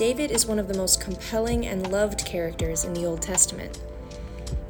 [0.00, 3.82] David is one of the most compelling and loved characters in the Old Testament.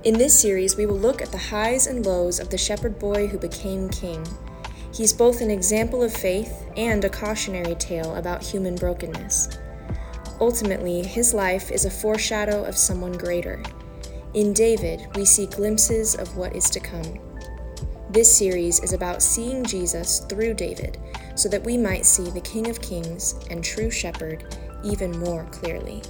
[0.03, 3.29] In this series, we will look at the highs and lows of the shepherd boy
[3.29, 4.27] who became king.
[4.93, 9.57] He's both an example of faith and a cautionary tale about human brokenness.
[10.41, 13.63] Ultimately, his life is a foreshadow of someone greater.
[14.35, 17.21] In David, we see glimpses of what is to come.
[18.11, 20.99] This series is about seeing Jesus through David
[21.37, 24.45] so that we might see the King of Kings and true shepherd
[24.83, 26.03] even more clearly.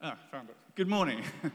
[0.00, 0.56] Ah, found it.
[0.74, 1.22] Good morning.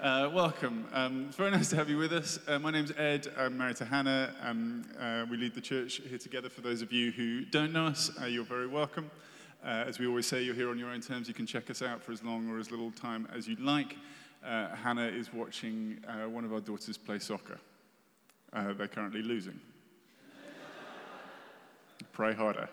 [0.00, 0.86] Uh, welcome.
[0.92, 2.38] Um, it's very nice to have you with us.
[2.46, 3.26] Uh, my name's Ed.
[3.38, 4.34] I'm married to Hannah.
[4.42, 6.50] Um, uh, we lead the church here together.
[6.50, 9.10] For those of you who don't know us, uh, you're very welcome.
[9.64, 11.26] Uh, as we always say, you're here on your own terms.
[11.26, 13.96] You can check us out for as long or as little time as you'd like.
[14.44, 15.98] Uh, Hannah is watching
[16.28, 17.58] one of our daughters play soccer.
[18.52, 19.58] they're currently losing.
[22.12, 22.68] Pray harder.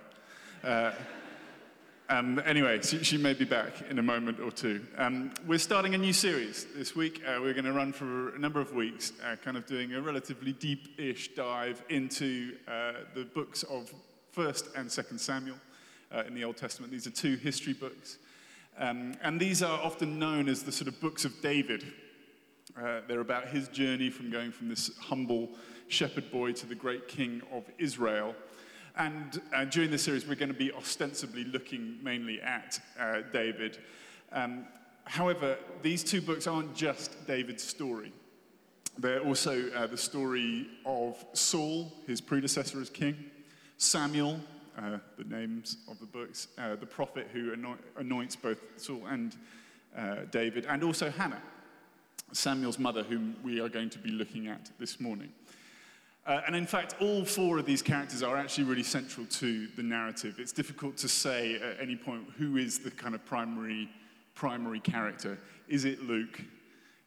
[2.11, 4.85] Um, anyway, she, she, may be back in a moment or two.
[4.97, 7.21] Um, we're starting a new series this week.
[7.25, 10.01] Uh, we're going to run for a number of weeks, uh, kind of doing a
[10.01, 13.93] relatively deep ish dive into uh, the books of
[14.35, 15.55] 1st and 2nd Samuel
[16.13, 16.91] uh, in the Old Testament.
[16.91, 18.17] These are two history books.
[18.77, 21.85] Um, and these are often known as the sort of books of David.
[22.79, 25.49] Uh, they're about his journey from going from this humble
[25.87, 28.33] shepherd boy to the great king of Israel.
[28.97, 33.77] And uh, during this series, we're going to be ostensibly looking mainly at uh, David.
[34.31, 34.65] Um,
[35.05, 38.13] however, these two books aren't just David's story.
[38.97, 43.15] They're also uh, the story of Saul, his predecessor as king,
[43.77, 44.39] Samuel,
[44.77, 47.53] uh, the names of the books, uh, the prophet who
[47.97, 49.35] anoints both Saul and
[49.97, 51.41] uh, David, and also Hannah,
[52.31, 55.29] Samuel's mother, whom we are going to be looking at this morning.
[56.25, 59.81] Uh, and in fact, all four of these characters are actually really central to the
[59.81, 60.35] narrative.
[60.37, 63.89] It's difficult to say at any point who is the kind of primary,
[64.35, 65.39] primary character.
[65.67, 66.39] Is it Luke?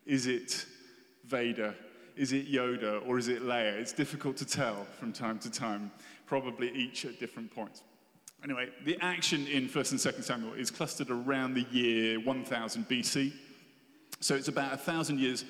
[0.04, 0.66] Is it
[1.26, 1.74] Vader?
[2.16, 3.06] Is it Yoda?
[3.06, 3.74] Or is it Leia?
[3.74, 5.92] It's difficult to tell from time to time,
[6.40, 7.84] probably each at different points.
[8.42, 13.32] Anyway, the action in 1st and 2nd Samuel is clustered around the year 1000 BC.
[14.18, 15.44] So it's about a thousand years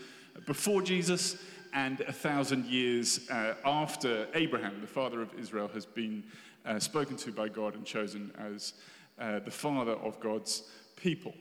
[0.45, 1.39] before Jesus
[1.73, 6.23] and a thousand years uh, after Abraham, the father of Israel, has been
[6.67, 8.75] uh, spoken to by God and chosen as
[9.19, 10.65] uh, the father of God's
[10.97, 11.33] people.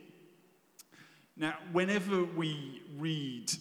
[1.35, 3.51] Now, whenever we read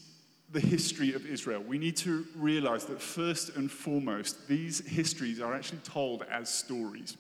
[0.53, 5.55] the history of Israel, we need to realize that first and foremost, these histories are
[5.55, 7.17] actually told as stories.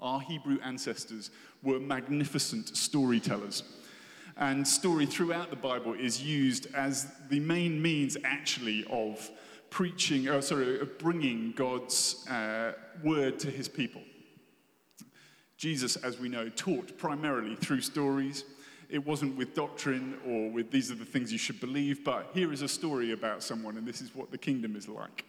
[0.00, 1.30] Our Hebrew ancestors
[1.62, 3.62] were magnificent storytellers.
[4.36, 9.30] And story throughout the Bible is used as the main means, actually, of
[9.70, 12.72] preaching, or uh, sorry, of bringing God's uh,
[13.02, 14.02] word to his people.
[15.56, 18.44] Jesus, as we know, taught primarily through stories.
[18.92, 22.52] It wasn't with doctrine or with these are the things you should believe, but here
[22.52, 25.24] is a story about someone, and this is what the kingdom is like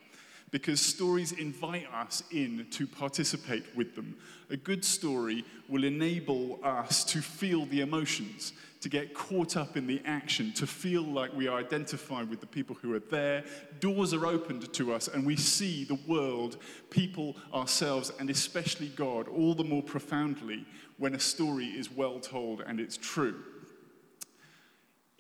[0.54, 4.16] because stories invite us in to participate with them.
[4.52, 9.88] A good story will enable us to feel the emotions, to get caught up in
[9.88, 13.44] the action, to feel like we are identified with the people who are there.
[13.80, 16.58] Doors are opened to us, and we see the world,
[16.92, 20.68] people, ourselves, and especially God all the more profoundly
[21.00, 23.44] when a story is well told and it's true.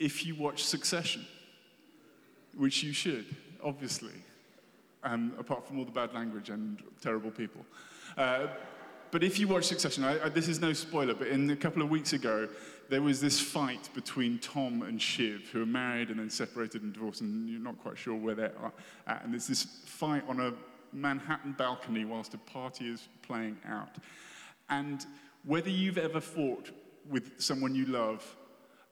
[0.04, 1.26] If you watch Succession,
[2.58, 3.26] which you should,
[3.64, 4.12] obviously
[5.04, 7.66] um, apart from all the bad language and terrible people.
[8.18, 8.48] Uh,
[9.12, 11.82] but if you watch Succession, I, I, this is no spoiler, but in a couple
[11.82, 12.50] of weeks ago,
[12.90, 16.94] there was this fight between Tom and Shiv, who are married and then separated and
[16.94, 18.54] divorced, and you're not quite sure where they're
[19.08, 19.24] at.
[19.24, 20.54] And there's this fight on a
[20.92, 23.96] Manhattan balcony whilst a party is playing out.
[24.70, 25.06] And
[25.46, 26.72] whether you've ever fought
[27.10, 28.36] with someone you love,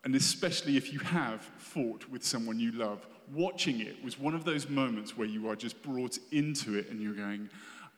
[0.03, 4.43] and especially if you have fought with someone you love, watching it was one of
[4.43, 7.49] those moments where you are just brought into it and you're going,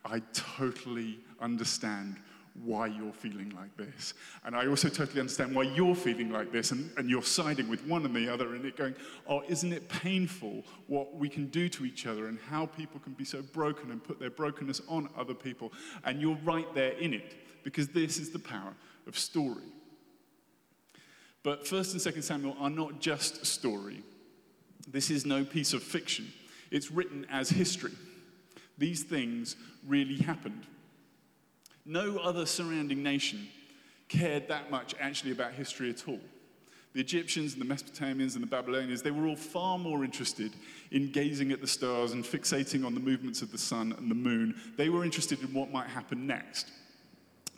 [0.06, 2.18] I totally understand
[2.64, 4.14] why you're feeling like this.
[4.46, 7.84] And I also totally understand why you're feeling like this, and, and you're siding with
[7.88, 8.94] one and the other, and it going,
[9.28, 13.14] oh, isn't it painful what we can do to each other and how people can
[13.14, 15.74] be so broken and put their brokenness on other people?
[16.06, 17.34] And you're right there in it,
[17.64, 18.76] because this is the power
[19.08, 19.64] of story.
[21.44, 24.02] But 1st and 2nd Samuel are not just story.
[24.88, 26.32] This is no piece of fiction,
[26.72, 27.94] it's written as history.
[28.78, 29.56] These things
[29.88, 30.66] really happened.
[31.86, 33.48] No other surrounding nation
[34.08, 36.20] cared that much actually about history at all.
[36.94, 40.54] The Egyptians and the Mesopotamians and the Babylonians, they were all far more interested
[40.92, 44.16] in gazing at the stars and fixating on the movements of the sun and the
[44.16, 44.56] moon.
[44.78, 46.72] They were interested in what might happen next.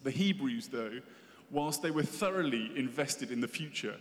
[0.04, 1.02] The Hebrews, though,
[1.51, 3.95] whilst they were thoroughly invested in the future,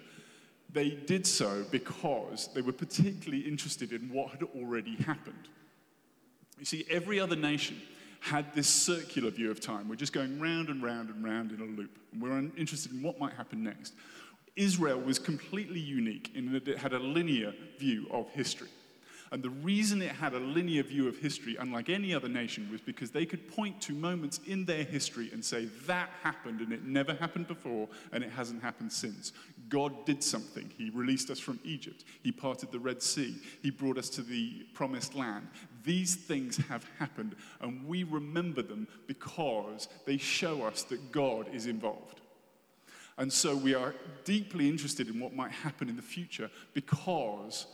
[0.72, 5.48] they did so because they were particularly interested in what had already happened.
[6.58, 7.80] You see, every other nation
[8.20, 9.88] had this circular view of time.
[9.88, 11.98] We're just going round and round and round in a loop.
[12.12, 13.92] And we're interested in what might happen next.
[14.56, 18.68] Israel was completely unique in that it had a linear view of history.
[19.34, 22.80] And the reason it had a linear view of history, unlike any other nation, was
[22.80, 26.84] because they could point to moments in their history and say, that happened and it
[26.84, 29.32] never happened before and it hasn't happened since.
[29.68, 30.70] God did something.
[30.78, 34.64] He released us from Egypt, He parted the Red Sea, He brought us to the
[34.72, 35.48] promised land.
[35.82, 41.66] These things have happened, and we remember them because they show us that God is
[41.66, 42.20] involved.
[43.18, 47.66] And so we are deeply interested in what might happen in the future because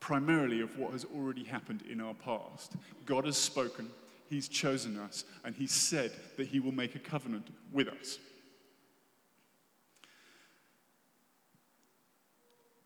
[0.00, 2.72] primarily of what has already happened in our past.
[3.06, 3.90] God has spoken,
[4.28, 8.18] He's chosen us, and He said that He will make a covenant with us.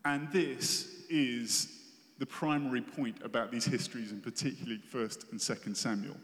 [0.03, 1.81] And this is
[2.19, 6.15] the primary point about these histories, and particularly 1st and 2nd Samuel.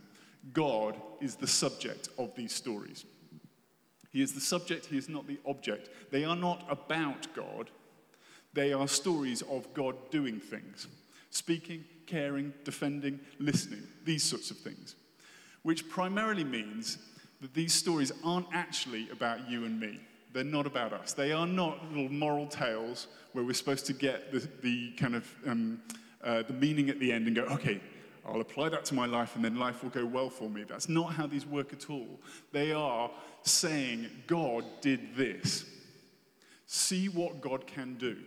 [0.54, 3.06] God is the subject of these stories.
[4.12, 5.90] He is the subject, he is not the object.
[6.12, 7.72] They are not about God,
[8.53, 10.88] they are stories of God doing things
[11.31, 14.95] speaking, caring, defending, listening, these sorts of things.
[15.63, 16.98] Which primarily means
[17.42, 20.00] that these stories aren't actually about you and me.
[20.33, 21.13] They're not about us.
[21.13, 25.27] They are not little moral tales where we're supposed to get the, the kind of
[25.48, 25.81] um,
[26.24, 27.81] uh, the meaning at the end and go, okay,
[28.25, 30.63] I'll apply that to my life and then life will go well for me.
[30.63, 32.19] That's not how these work at all.
[32.51, 33.09] They are
[33.42, 35.65] saying, God did this.
[36.68, 38.18] See what God can do.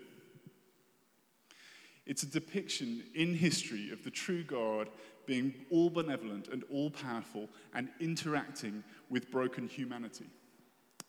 [2.06, 4.88] It's a depiction in history of the true God
[5.26, 10.26] being all benevolent and all powerful and interacting with broken humanity.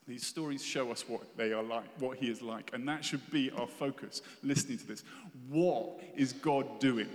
[0.08, 3.30] These stories show us what they are like, what he is like, and that should
[3.32, 5.04] be our focus listening to this.
[5.50, 7.10] What is God doing?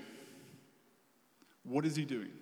[1.62, 2.32] What is he doing?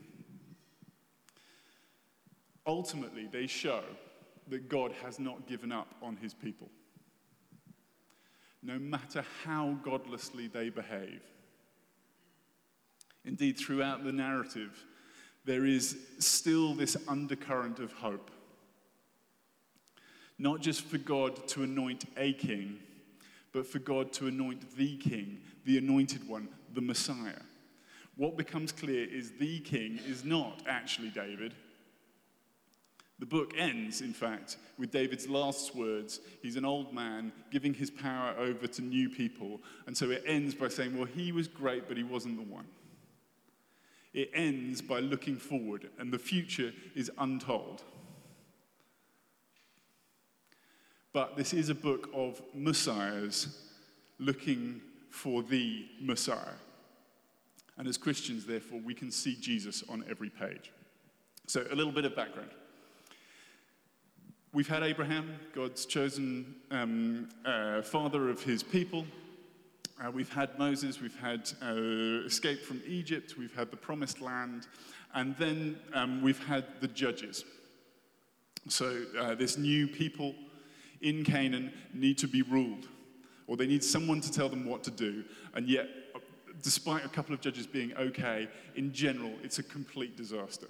[2.67, 3.83] Ultimately, they show
[4.49, 6.71] that God has not given up on his people
[8.63, 11.23] no matter how godlessly they behave.
[13.25, 14.85] Indeed, throughout the narrative,
[15.45, 18.31] there is still this undercurrent of hope.
[20.39, 22.79] Not just for God to anoint a king,
[23.53, 27.41] but for God to anoint the king, the anointed one, the Messiah.
[28.17, 31.55] What becomes clear is the king is not actually David
[33.19, 36.21] the book ends, in fact, with David's last words.
[36.41, 39.61] He's an old man giving his power over to new people.
[39.87, 42.67] And so it ends by saying, well, he was great, but he wasn't the one.
[44.15, 47.83] It ends by looking forward, and the future is untold.
[51.13, 53.67] But this is a book of messiahs
[54.19, 54.81] looking
[55.11, 56.55] for the Messiah.
[57.77, 60.73] And as Christians, therefore, we can see Jesus on every page.
[61.47, 62.51] So, a little bit of background.
[64.55, 69.05] We've had Abraham, God's chosen um, uh, father of his people.
[70.03, 74.67] Uh, we've had Moses, we've had uh, escape from Egypt, we've had the promised land,
[75.13, 77.45] and then um, we've had the judges.
[78.69, 80.35] So, uh, this new people
[81.03, 82.89] in Canaan need to be ruled,
[83.49, 85.25] or they need someone to tell them what to do.
[85.53, 85.89] And yet,
[86.63, 90.69] despite a couple of judges being okay, in general, it's a complete disaster.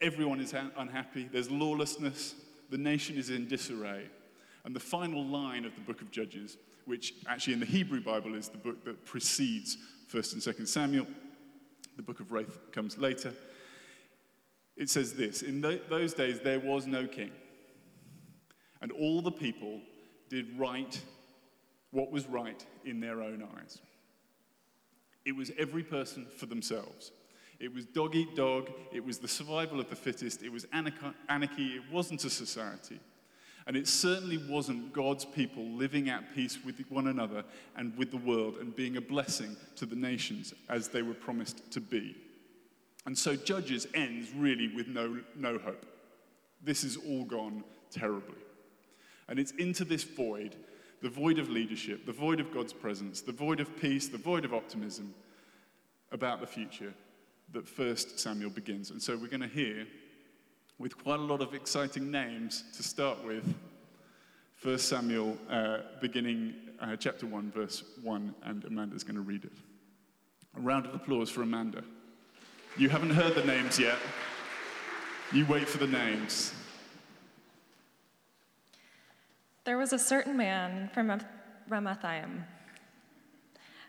[0.00, 1.28] Everyone is unhappy.
[1.30, 2.34] There's lawlessness.
[2.70, 4.06] The nation is in disarray.
[4.64, 8.34] And the final line of the book of Judges, which actually in the Hebrew Bible
[8.34, 9.76] is the book that precedes
[10.12, 11.06] 1st and 2nd Samuel,
[11.96, 13.32] the book of Ruth comes later.
[14.76, 17.32] It says this In those days, there was no king,
[18.80, 19.80] and all the people
[20.30, 20.98] did right
[21.90, 23.78] what was right in their own eyes.
[25.24, 27.10] It was every person for themselves.
[27.60, 28.70] It was dog eat dog.
[28.92, 30.42] It was the survival of the fittest.
[30.42, 31.66] It was anarchy.
[31.66, 33.00] It wasn't a society.
[33.66, 37.44] And it certainly wasn't God's people living at peace with one another
[37.76, 41.70] and with the world and being a blessing to the nations as they were promised
[41.72, 42.16] to be.
[43.04, 45.84] And so Judges ends really with no, no hope.
[46.62, 48.38] This is all gone terribly.
[49.28, 50.56] And it's into this void,
[51.02, 54.44] the void of leadership, the void of God's presence, the void of peace, the void
[54.44, 55.14] of optimism
[56.10, 56.94] about the future
[57.52, 58.90] that First Samuel begins.
[58.90, 59.86] And so we're going to hear,
[60.78, 63.54] with quite a lot of exciting names to start with,
[64.56, 69.52] First Samuel, uh, beginning uh, chapter 1, verse 1, and Amanda's going to read it.
[70.56, 71.84] A round of applause for Amanda.
[72.76, 73.98] You haven't heard the names yet.
[75.32, 76.52] You wait for the names.
[79.64, 81.20] There was a certain man from
[81.68, 82.44] Ramathaim,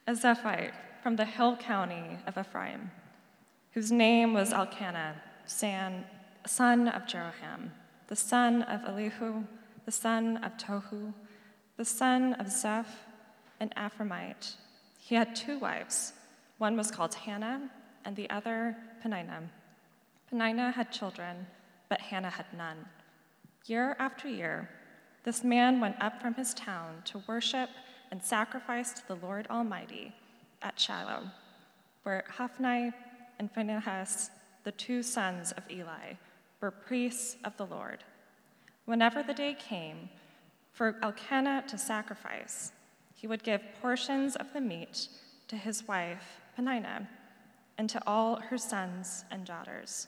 [0.06, 2.92] a Zephite from the hill county of Ephraim,
[3.74, 6.06] whose name was Elkanah, son
[6.88, 7.72] of Jeroham,
[8.08, 9.44] the son of Elihu,
[9.86, 11.14] the son of Tohu,
[11.78, 13.06] the son of Zeph,
[13.60, 14.56] an Ephraimite.
[14.98, 16.14] He had two wives.
[16.58, 17.70] One was called Hannah,
[18.06, 19.44] and the other Peninnah.
[20.30, 21.48] Peninnah had children,
[21.90, 22.86] but Hannah had none.
[23.66, 24.70] Year after year,
[25.24, 27.70] this man went up from his town to worship
[28.12, 30.14] and sacrifice to the Lord Almighty
[30.62, 31.30] at Shiloh,
[32.04, 32.92] where Hophni
[33.40, 34.30] and Phinehas,
[34.64, 36.14] the two sons of Eli,
[36.62, 38.04] were priests of the Lord.
[38.86, 40.10] Whenever the day came
[40.74, 42.74] for Elkanah to sacrifice,
[43.16, 45.08] he would give portions of the meat
[45.48, 47.08] to his wife, Peninnah,
[47.78, 50.08] and to all her sons and daughters.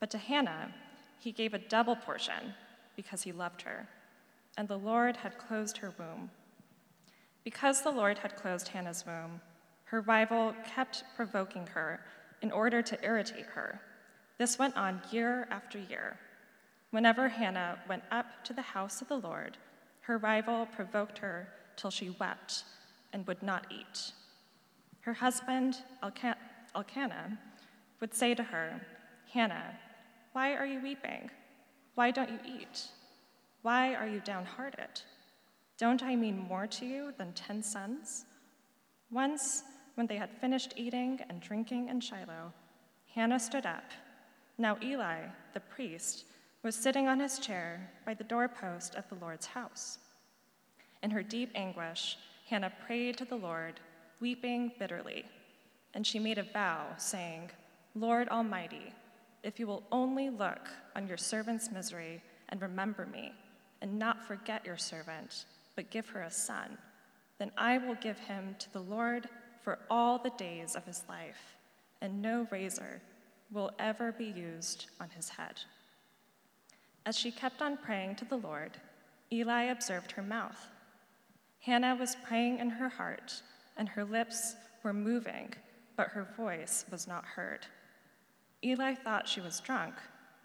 [0.00, 0.74] But to Hannah,
[1.20, 2.54] he gave a double portion
[2.96, 3.86] because he loved her,
[4.56, 6.30] and the Lord had closed her womb.
[7.44, 9.40] Because the Lord had closed Hannah's womb,
[9.84, 12.00] her rival kept provoking her
[12.42, 13.80] in order to irritate her.
[14.38, 16.18] This went on year after year.
[16.90, 19.56] Whenever Hannah went up to the house of the Lord,
[20.00, 22.64] her rival provoked her till she wept
[23.12, 24.12] and would not eat.
[25.00, 27.38] Her husband, Elkanah,
[28.00, 28.80] would say to her,
[29.32, 29.78] Hannah,
[30.32, 31.30] why are you weeping?
[31.94, 32.88] Why don't you eat?
[33.62, 35.02] Why are you downhearted?
[35.78, 38.24] Don't I mean more to you than ten sons?
[39.10, 39.62] Once,
[39.94, 42.52] when they had finished eating and drinking in Shiloh,
[43.14, 43.84] Hannah stood up.
[44.58, 45.20] Now Eli,
[45.54, 46.24] the priest,
[46.62, 49.98] was sitting on his chair by the doorpost of the Lord's house.
[51.02, 52.16] In her deep anguish,
[52.48, 53.80] Hannah prayed to the Lord,
[54.20, 55.24] weeping bitterly.
[55.94, 57.50] And she made a vow, saying,
[57.94, 58.94] Lord Almighty,
[59.42, 63.32] if you will only look on your servant's misery and remember me,
[63.80, 65.44] and not forget your servant,
[65.74, 66.78] but give her a son,
[67.38, 69.28] then I will give him to the Lord
[69.62, 71.56] for all the days of his life,
[72.00, 73.00] and no razor
[73.50, 75.60] will ever be used on his head.
[77.04, 78.78] As she kept on praying to the Lord,
[79.32, 80.68] Eli observed her mouth.
[81.60, 83.42] Hannah was praying in her heart,
[83.76, 85.52] and her lips were moving,
[85.96, 87.66] but her voice was not heard.
[88.64, 89.94] Eli thought she was drunk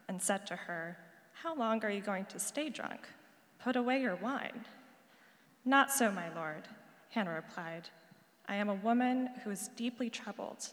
[0.07, 0.97] and said to her,
[1.33, 3.01] How long are you going to stay drunk?
[3.63, 4.65] Put away your wine.
[5.65, 6.63] Not so, my lord,
[7.09, 7.89] Hannah replied.
[8.47, 10.69] I am a woman who is deeply troubled.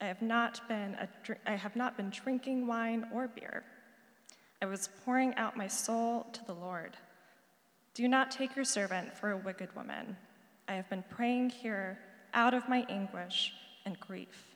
[0.00, 1.08] I have not been, a,
[1.46, 3.64] I have not been drinking wine or beer.
[4.62, 6.96] I was pouring out my soul to the Lord.
[7.94, 10.16] Do not take your servant for a wicked woman.
[10.68, 11.98] I have been praying here
[12.32, 13.52] out of my anguish
[13.84, 14.54] and grief.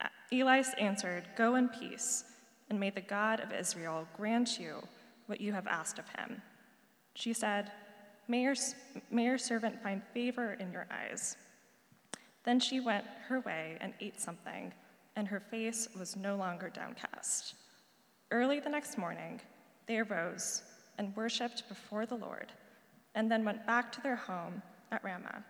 [0.00, 2.24] Uh, Eli answered, Go in peace,
[2.70, 4.82] and may the God of Israel grant you
[5.26, 6.40] what you have asked of him.
[7.14, 7.72] She said,
[8.28, 8.54] May your,
[9.10, 11.36] may your servant find favor in your eyes.
[12.48, 14.72] Then she went her way and ate something,
[15.16, 17.52] and her face was no longer downcast.
[18.30, 19.42] Early the next morning,
[19.86, 20.62] they arose
[20.96, 22.50] and worshiped before the Lord,
[23.14, 25.44] and then went back to their home at Ramah.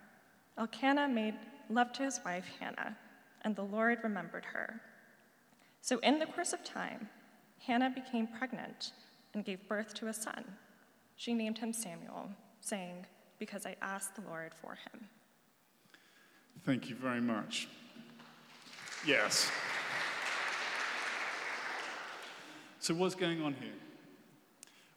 [0.57, 1.35] Elkanah made
[1.69, 2.97] love to his wife Hannah,
[3.43, 4.81] and the Lord remembered her.
[5.79, 7.07] So, in the course of time,
[7.65, 8.91] Hannah became pregnant
[9.33, 10.43] and gave birth to a son.
[11.15, 13.05] She named him Samuel saying,
[13.39, 15.07] Because I asked the Lord for him.
[16.65, 17.67] Thank you very much.
[19.05, 19.49] Yes.
[22.79, 23.73] So, what's going on here?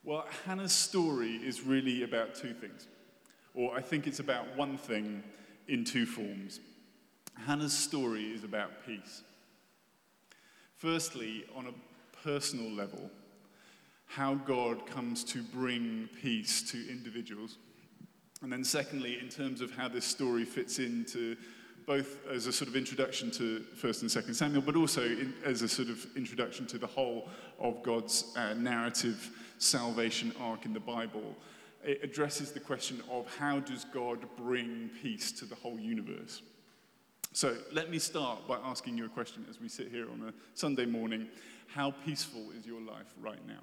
[0.04, 2.88] Well, Hannah's story is really about two things,
[3.54, 5.22] or I think it's about one thing
[5.68, 6.60] in two forms.
[7.46, 9.22] Hannah's story is about peace.
[10.76, 13.10] Firstly, on a personal level,
[14.06, 17.58] how God comes to bring peace to individuals.
[18.42, 21.36] And then, secondly, in terms of how this story fits into
[21.86, 25.62] both as a sort of introduction to 1st and 2nd Samuel, but also in, as
[25.62, 30.80] a sort of introduction to the whole of God's uh, narrative salvation arc in the
[30.80, 31.36] Bible.
[31.84, 36.42] It addresses the question of how does God bring peace to the whole universe?
[37.32, 40.34] So let me start by asking you a question as we sit here on a
[40.54, 41.28] Sunday morning.
[41.66, 43.62] How peaceful is your life right now?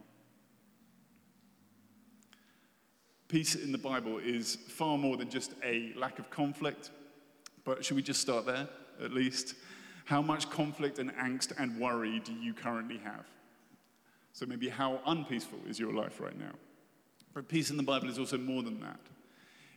[3.29, 6.89] Peace in the Bible is far more than just a lack of conflict,
[7.63, 8.67] but should we just start there
[9.03, 9.53] at least?
[10.05, 13.25] How much conflict and angst and worry do you currently have?
[14.33, 16.53] So maybe how unpeaceful is your life right now?
[17.35, 18.99] But peace in the Bible is also more than that.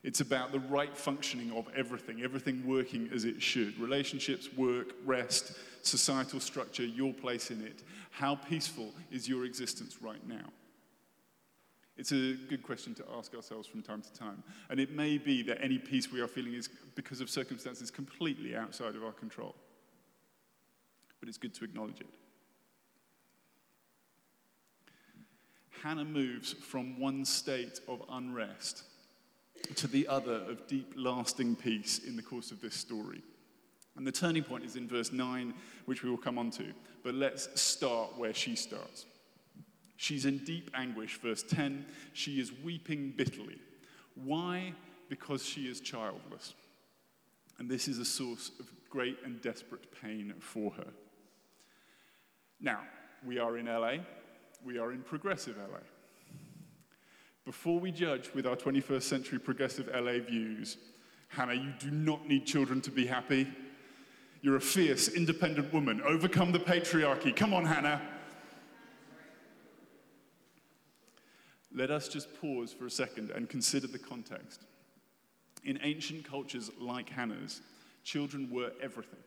[0.02, 5.52] It's about the right functioning of everything, everything working as it should relationships, work, rest,
[5.82, 7.82] societal structure, your place in it.
[8.12, 10.46] How peaceful is your existence right now?
[11.96, 14.42] It's a good question to ask ourselves from time to time.
[14.70, 18.56] And it may be that any peace we are feeling is because of circumstances completely
[18.56, 19.54] outside of our control.
[21.20, 22.08] But it's good to acknowledge it.
[25.82, 28.84] Hannah moves from one state of unrest
[29.76, 33.22] to the other of deep, lasting peace in the course of this story.
[33.96, 35.52] And the turning point is in verse 9,
[35.84, 36.72] which we will come on to.
[37.04, 39.06] But let's start where she starts.
[39.96, 41.18] She's in deep anguish.
[41.20, 43.58] Verse 10 she is weeping bitterly.
[44.14, 44.74] Why?
[45.08, 46.54] Because she is childless.
[47.58, 50.88] And this is a source of great and desperate pain for her.
[52.60, 52.80] Now,
[53.24, 53.96] we are in LA,
[54.64, 55.78] we are in progressive LA.
[57.44, 60.76] Before we judge with our 21st century progressive LA views,
[61.28, 63.48] Hannah, you do not need children to be happy.
[64.42, 66.02] You're a fierce, independent woman.
[66.02, 67.34] Overcome the patriarchy.
[67.34, 68.00] Come on, Hannah.
[71.74, 74.62] Let us just pause for a second and consider the context.
[75.64, 77.60] In ancient cultures like Hannah's,
[78.04, 79.20] children were everything.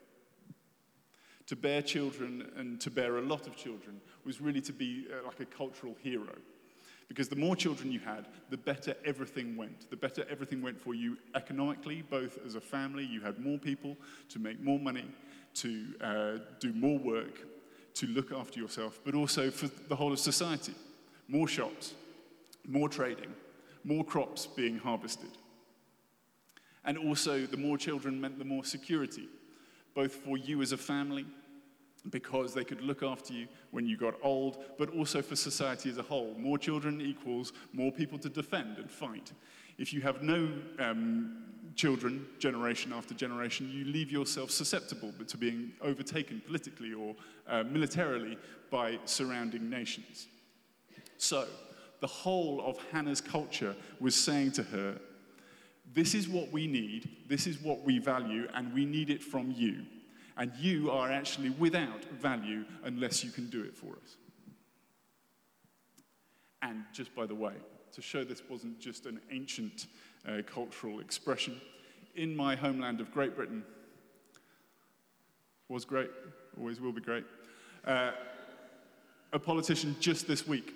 [1.48, 5.26] To bear children and to bear a lot of children was really to be uh,
[5.26, 6.36] like a cultural hero.
[7.08, 9.90] Because the more children you had, the better everything went.
[9.92, 13.96] The better everything went for you economically, both as a family, you had more people
[14.30, 15.06] to make more money,
[15.56, 17.46] to uh, do more work,
[17.94, 20.74] to look after yourself, but also for the whole of society.
[21.28, 21.94] More shops,
[22.68, 23.34] more trading,
[23.84, 25.32] more crops being harvested.
[26.84, 29.28] And also, the more children meant the more security,
[29.96, 31.26] both for you as a family
[32.12, 35.98] because they could look after you when you got old, but also for society as
[35.98, 36.36] a whole.
[36.38, 39.32] More children equals more people to defend and fight.
[39.78, 41.44] If you have no um,
[41.76, 47.16] children, generation after generation, you leave yourself susceptible to being overtaken politically or
[47.48, 48.38] uh, militarily
[48.70, 50.28] by surrounding nations.
[51.18, 51.48] So,
[52.02, 55.00] the whole of Hannah's culture was saying to her,
[55.94, 59.54] This is what we need, this is what we value, and we need it from
[59.56, 59.84] you
[60.38, 64.18] and you are actually without value unless you can do it for us.
[66.62, 67.54] And just by the way,
[67.94, 69.88] to show this wasn't just an ancient
[70.28, 71.62] uh, cultural expression,
[72.16, 73.64] in my homeland of Great Britain,
[75.70, 76.10] was great,
[76.58, 77.26] always will be great.
[77.86, 78.12] Uh,
[79.34, 80.74] a politician just this week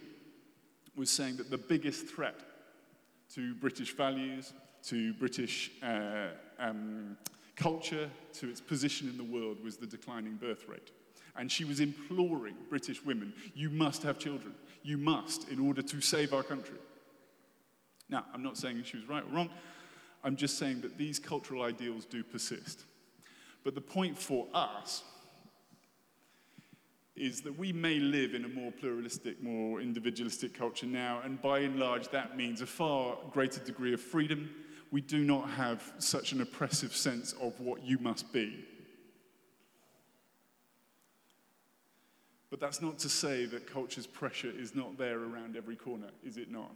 [1.00, 2.36] was saying that the biggest threat
[3.34, 6.28] to British values, to British uh,
[6.60, 7.18] um,
[7.56, 10.92] culture to its position in the world was the declining birth rate.
[11.38, 14.54] And she was imploring British women, you must have children.
[14.84, 16.78] You must, in order to save our country.
[18.10, 19.50] Now, I'm not saying she was right or wrong.
[20.24, 22.84] I'm just saying that these cultural ideals do persist.
[23.64, 25.04] But the point for us
[27.20, 31.60] is that we may live in a more pluralistic, more individualistic culture now, and by
[31.60, 34.50] and large, that means a far greater degree of freedom
[34.92, 38.66] we do not have such an oppressive sense of what you must be.
[42.50, 46.38] But that's not to say that culture's pressure is not there around every corner, is
[46.38, 46.76] it not?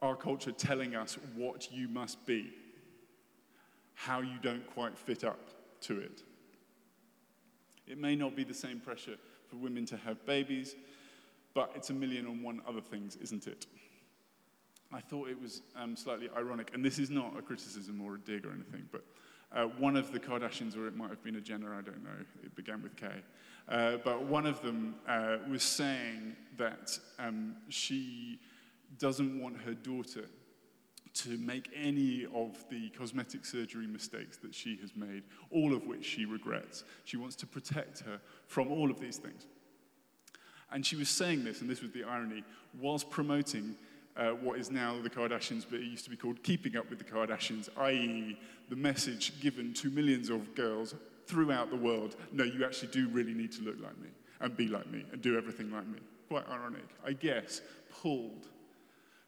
[0.00, 2.52] Our culture telling us what you must be,
[3.94, 5.38] how you don't quite fit up
[5.82, 6.22] to it.
[7.86, 9.16] It may not be the same pressure
[9.48, 10.74] for women to have babies,
[11.54, 13.66] but it's a million and one other things, isn't it?
[14.92, 18.18] I thought it was um, slightly ironic, and this is not a criticism or a
[18.18, 19.04] dig or anything, but
[19.54, 22.10] uh, one of the Kardashians, or it might have been a Jenner, I don't know,
[22.42, 23.06] it began with K,
[23.68, 28.38] uh, but one of them uh, was saying that um, she
[28.98, 30.26] doesn't want her daughter
[31.14, 36.04] to make any of the cosmetic surgery mistakes that she has made, all of which
[36.04, 36.84] she regrets.
[37.04, 39.46] She wants to protect her from all of these things.
[40.70, 42.44] And she was saying this, and this was the irony,
[42.80, 43.76] whilst promoting
[44.16, 46.98] uh, what is now the Kardashians, but it used to be called Keeping Up with
[46.98, 48.38] the Kardashians, i.e.,
[48.70, 50.94] the message given to millions of girls
[51.26, 54.08] throughout the world no, you actually do really need to look like me
[54.40, 55.98] and be like me and do everything like me.
[56.28, 57.60] Quite ironic, I guess,
[58.02, 58.48] pulled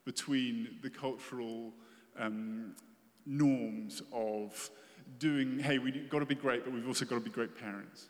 [0.05, 1.73] between the cultural
[2.19, 2.75] um,
[3.27, 4.71] norms of
[5.19, 8.09] doing, hey, we've got to be great, but we've also got to be great parents.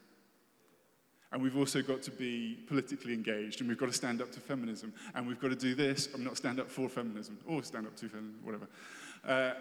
[1.32, 4.40] And we've also got to be politically engaged, and we've got to stand up to
[4.40, 4.92] feminism.
[5.14, 7.96] And we've got to do this, I'm not stand up for feminism, or stand up
[7.96, 8.68] to feminism, whatever.
[9.26, 9.54] Uh,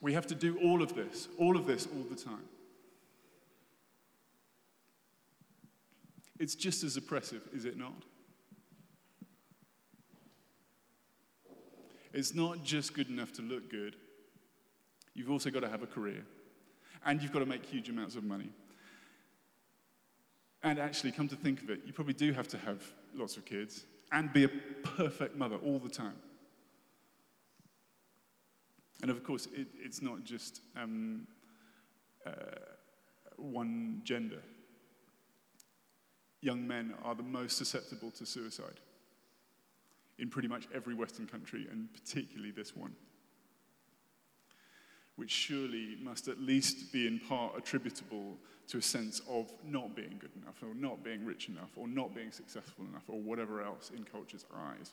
[0.00, 2.44] we have to do all of this, all of this, all the time.
[6.38, 8.04] It's just as oppressive, is it not?
[12.12, 13.96] It's not just good enough to look good,
[15.14, 16.24] you've also got to have a career,
[17.04, 18.50] and you've got to make huge amounts of money.
[20.62, 22.82] And actually, come to think of it, you probably do have to have
[23.14, 26.16] lots of kids and be a perfect mother all the time.
[29.02, 31.26] And of course, it, it's not just um,
[32.26, 32.30] uh,
[33.36, 34.42] one gender.
[36.40, 38.80] Young men are the most susceptible to suicide
[40.18, 42.94] in pretty much every Western country, and particularly this one,
[45.16, 48.36] which surely must at least be in part attributable
[48.68, 52.14] to a sense of not being good enough, or not being rich enough, or not
[52.14, 54.92] being successful enough, or whatever else in culture's eyes.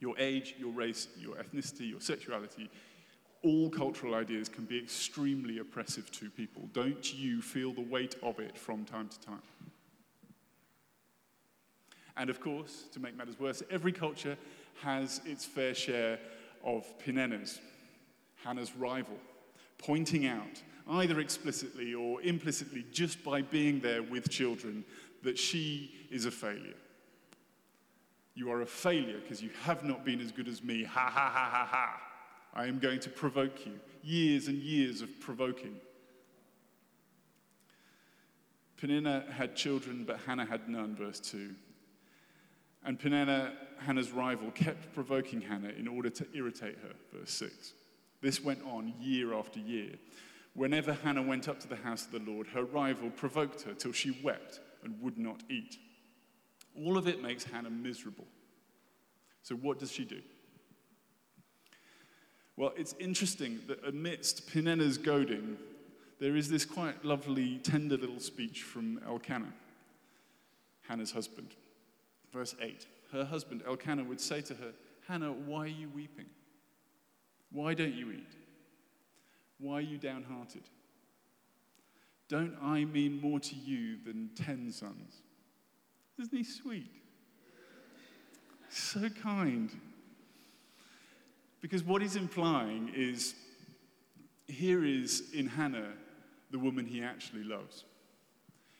[0.00, 2.70] Your age, your race, your ethnicity, your sexuality,
[3.42, 6.68] all cultural ideas can be extremely oppressive to people.
[6.72, 9.42] Don't you feel the weight of it from time to time?
[12.18, 14.36] And of course, to make matters worse, every culture
[14.82, 16.18] has its fair share
[16.64, 17.60] of Peninnahs,
[18.44, 19.16] Hannah's rival,
[19.78, 24.84] pointing out, either explicitly or implicitly, just by being there with children,
[25.22, 26.74] that she is a failure.
[28.34, 30.84] You are a failure because you have not been as good as me.
[30.84, 32.00] Ha ha ha ha ha.
[32.54, 33.74] I am going to provoke you.
[34.02, 35.76] Years and years of provoking.
[38.76, 41.54] Peninnah had children, but Hannah had none, verse 2.
[42.88, 47.74] And Peninnah, Hannah's rival, kept provoking Hannah in order to irritate her, verse 6.
[48.22, 49.90] This went on year after year.
[50.54, 53.92] Whenever Hannah went up to the house of the Lord, her rival provoked her till
[53.92, 55.76] she wept and would not eat.
[56.78, 58.24] All of it makes Hannah miserable.
[59.42, 60.22] So, what does she do?
[62.56, 65.58] Well, it's interesting that amidst Peninnah's goading,
[66.20, 69.52] there is this quite lovely, tender little speech from Elkanah,
[70.88, 71.54] Hannah's husband.
[72.32, 74.72] Verse 8 Her husband, Elkanah, would say to her,
[75.06, 76.26] Hannah, why are you weeping?
[77.50, 78.34] Why don't you eat?
[79.58, 80.62] Why are you downhearted?
[82.28, 85.22] Don't I mean more to you than ten sons?
[86.20, 86.90] Isn't he sweet?
[88.68, 89.70] So kind.
[91.60, 93.34] Because what he's implying is
[94.46, 95.92] here is in Hannah
[96.50, 97.84] the woman he actually loves.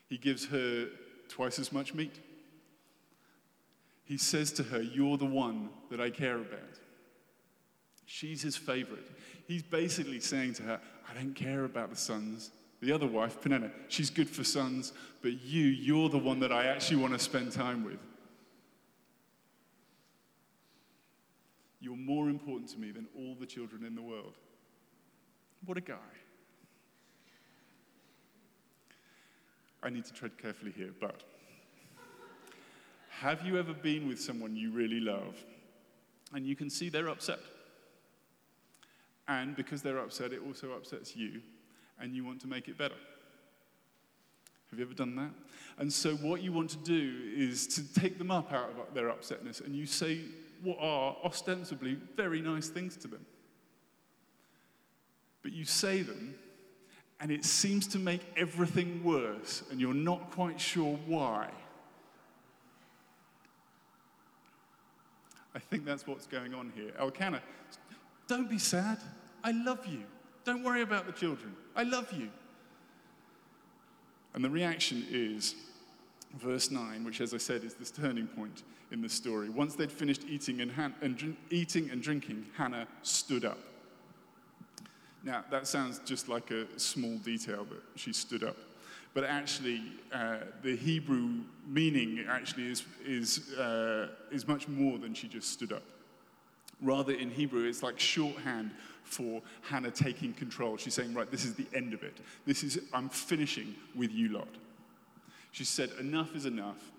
[0.08, 0.88] He gives her
[1.28, 2.18] twice as much meat.
[4.08, 6.80] He says to her, You're the one that I care about.
[8.06, 9.06] She's his favorite.
[9.46, 12.50] He's basically saying to her, I don't care about the sons.
[12.80, 16.66] The other wife, Peninnah, she's good for sons, but you, you're the one that I
[16.66, 17.98] actually want to spend time with.
[21.80, 24.34] You're more important to me than all the children in the world.
[25.66, 25.96] What a guy.
[29.82, 31.22] I need to tread carefully here, but
[33.20, 35.34] have you ever been with someone you really love
[36.32, 37.40] and you can see they're upset?
[39.26, 41.42] And because they're upset, it also upsets you,
[42.00, 42.94] and you want to make it better.
[44.70, 45.30] Have you ever done that?
[45.78, 49.08] And so, what you want to do is to take them up out of their
[49.08, 50.20] upsetness, and you say
[50.62, 53.24] what are ostensibly very nice things to them.
[55.42, 56.34] But you say them,
[57.20, 61.50] and it seems to make everything worse, and you're not quite sure why.
[65.70, 66.92] Think that's what's going on here.
[66.98, 67.42] Elkanah,
[68.26, 68.98] don't be sad.
[69.44, 70.02] I love you.
[70.44, 71.54] Don't worry about the children.
[71.76, 72.30] I love you.
[74.34, 75.54] And the reaction is
[76.38, 79.48] verse 9, which, as I said, is this turning point in the story.
[79.48, 83.58] Once they'd finished eating and, Han- and dr- eating and drinking, Hannah stood up.
[85.24, 88.56] Now, that sounds just like a small detail that she stood up.
[89.18, 95.26] But actually, uh, the Hebrew meaning actually is, is, uh, is much more than she
[95.26, 95.82] just stood up.
[96.80, 98.70] Rather, in Hebrew, it's like shorthand
[99.02, 100.76] for Hannah taking control.
[100.76, 102.16] She's saying, Right, this is the end of it.
[102.46, 104.54] This is, I'm finishing with you lot.
[105.50, 106.92] She said, Enough is enough.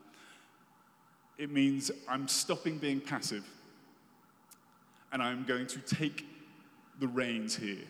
[1.38, 3.49] It means I'm stopping being passive
[5.13, 6.25] and I'm going to take
[6.99, 7.86] the reins here,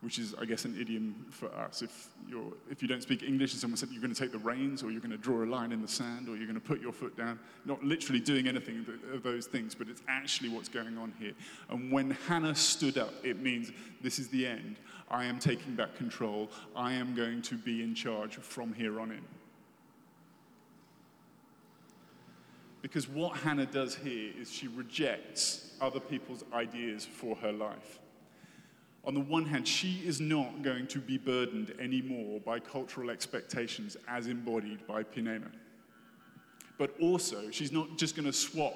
[0.00, 1.82] which is, I guess, an idiom for us.
[1.82, 4.38] If, you're, if you don't speak English and someone said you're going to take the
[4.38, 6.60] reins or you're going to draw a line in the sand or you're going to
[6.60, 10.68] put your foot down, not literally doing anything of those things, but it's actually what's
[10.68, 11.32] going on here.
[11.68, 14.76] And when Hannah stood up, it means this is the end.
[15.10, 16.48] I am taking back control.
[16.76, 19.24] I am going to be in charge from here on in.
[22.82, 27.98] Because what Hannah does here is she rejects other people's ideas for her life.
[29.04, 33.96] On the one hand, she is not going to be burdened anymore by cultural expectations
[34.06, 35.50] as embodied by Peninnah.
[36.76, 38.74] But also, she's not just going to swap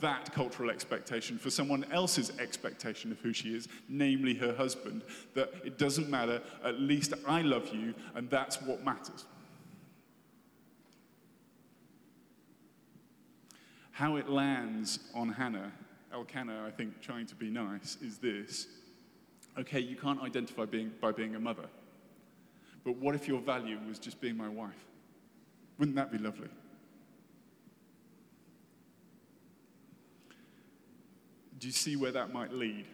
[0.00, 5.02] that cultural expectation for someone else's expectation of who she is, namely her husband,
[5.34, 9.24] that it doesn't matter, at least I love you, and that's what matters.
[13.92, 15.72] How it lands on Hannah,
[16.12, 18.66] Elkanah, I think, trying to be nice, is this.
[19.58, 21.66] Okay, you can't identify being, by being a mother,
[22.84, 24.86] but what if your value was just being my wife?
[25.78, 26.48] Wouldn't that be lovely?
[31.58, 32.86] Do you see where that might lead?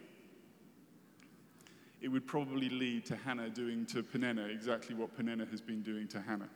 [2.01, 6.07] It would probably lead to Hannah doing to Peninnah exactly what Peninnah has been doing
[6.09, 6.49] to Hannah.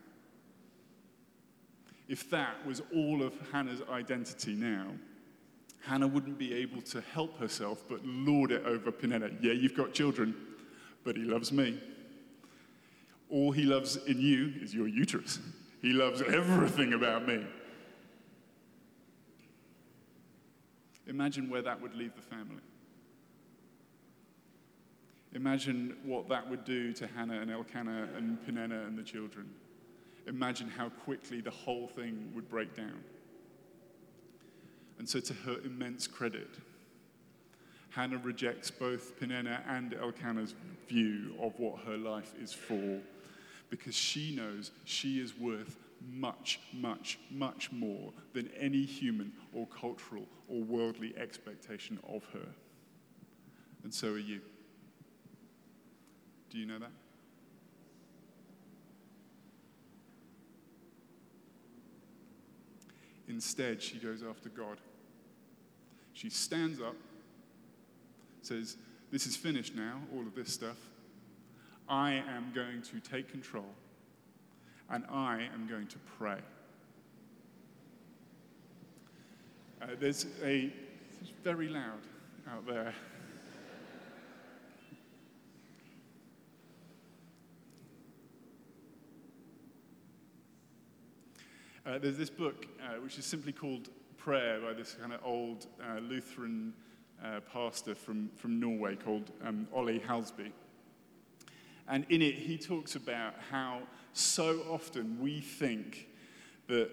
[2.08, 4.88] If that was all of Hannah's identity now,
[5.82, 9.32] Hannah wouldn't be able to help herself but lord it over Peninnah.
[9.42, 10.36] Yeah, you've got children,
[11.04, 11.82] but he loves me.
[13.30, 15.40] All he loves in you is your uterus.
[15.82, 17.46] He loves everything about me.
[21.08, 22.62] Imagine where that would leave the family.
[25.34, 29.50] Imagine what that would do to Hannah and Elkanah and Peninnah and the children.
[30.26, 33.04] Imagine how quickly the whole thing would break down.
[34.98, 36.50] And so, to her immense credit,
[37.90, 40.54] Hannah rejects both Peninnah and Elkanah's
[40.88, 43.00] view of what her life is for
[43.70, 45.78] because she knows she is worth
[46.12, 52.48] much, much, much more than any human or cultural or worldly expectation of her.
[53.84, 54.42] And so are you.
[56.50, 56.92] Do you know that?
[63.28, 64.78] Instead, she goes after God.
[66.18, 66.96] She stands up,
[68.42, 68.76] says,
[69.12, 70.78] This is finished now, all of this stuff.
[71.88, 73.70] I am going to take control
[74.90, 76.40] and I am going to pray.
[79.80, 80.74] Uh, there's a,
[81.44, 82.02] very loud
[82.52, 82.94] out there.
[91.86, 93.88] Uh, there's this book uh, which is simply called
[94.28, 96.74] Prayer by this kind of old uh, Lutheran
[97.24, 100.52] uh, pastor from, from Norway called um, Ole Hallesby.
[101.88, 106.10] And in it, he talks about how so often we think
[106.68, 106.90] that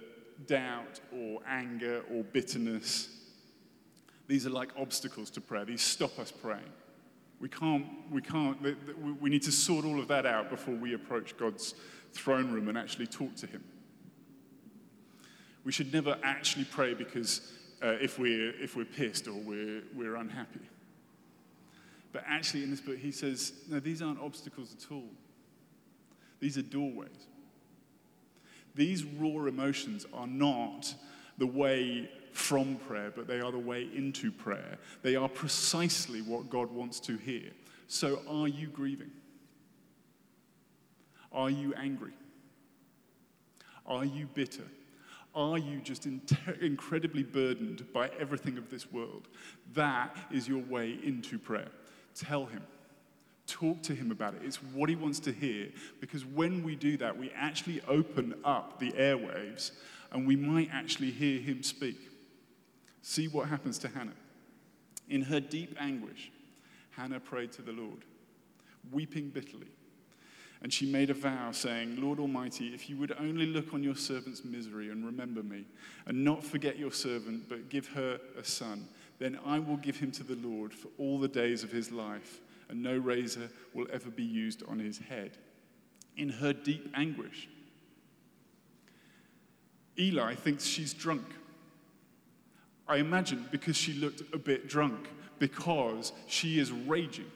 [0.47, 3.09] doubt or anger or bitterness,
[4.29, 5.65] these are like obstacles to prayer.
[5.65, 6.71] These stop us praying.
[7.41, 8.59] We can't, we can't,
[9.21, 11.75] we need to sort all of that out before we approach God's
[12.13, 13.65] throne room and actually talk to Him.
[15.65, 20.17] We should never actually pray because uh, if, we're, if we're pissed or we're, we're
[20.17, 20.61] unhappy.
[22.13, 25.11] But actually, in this book, he says, no, these aren't obstacles at all.
[26.39, 27.27] These are doorways.
[28.75, 30.95] These raw emotions are not
[31.39, 34.79] the way from prayer, but they are the way into prayer.
[35.03, 37.51] They are precisely what God wants to hear.
[37.87, 39.11] So, are you grieving?
[41.33, 42.13] Are you angry?
[43.87, 44.65] Are you bitter?
[45.35, 46.07] Are you just
[46.61, 49.29] incredibly burdened by everything of this world?
[49.75, 51.71] That is your way into prayer.
[52.15, 52.63] Tell him.
[53.47, 54.43] Talk to him about it.
[54.45, 55.69] It's what he wants to hear
[56.01, 59.73] because when we do that, we actually open up the airwaves
[60.13, 61.99] and we might actually hear him speak.
[63.03, 64.13] See what happens to Hannah.
[65.11, 66.31] In her deep anguish,
[66.93, 68.05] Hannah prayed to the Lord,
[68.91, 69.67] weeping bitterly.
[70.65, 73.95] And she made a vow, saying, Lord Almighty, if you would only look on your
[73.95, 75.67] servant's misery and remember me,
[76.07, 80.11] and not forget your servant, but give her a son, then I will give him
[80.13, 84.09] to the Lord for all the days of his life, and no razor will ever
[84.09, 85.33] be used on his head.
[86.17, 87.47] In her deep anguish,
[89.99, 91.27] Eli thinks she's drunk.
[92.89, 97.31] I imagine because she looked a bit drunk, because she is raging.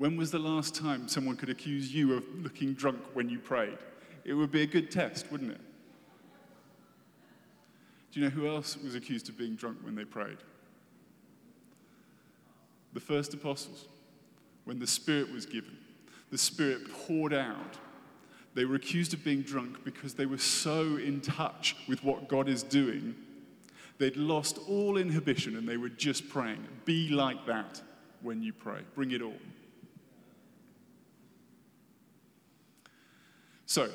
[0.00, 3.76] When was the last time someone could accuse you of looking drunk when you prayed?
[4.24, 5.60] It would be a good test, wouldn't it?
[8.10, 10.38] Do you know who else was accused of being drunk when they prayed?
[12.94, 13.88] The first apostles.
[14.64, 15.76] When the Spirit was given,
[16.30, 17.76] the Spirit poured out.
[18.54, 22.48] They were accused of being drunk because they were so in touch with what God
[22.48, 23.14] is doing.
[23.98, 26.66] They'd lost all inhibition and they were just praying.
[26.86, 27.82] Be like that
[28.22, 28.80] when you pray.
[28.94, 29.34] Bring it all.
[33.70, 33.88] So,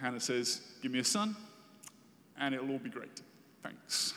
[0.00, 1.36] Hannah says, Give me a son,
[2.40, 3.20] and it'll all be great.
[3.62, 4.14] Thanks.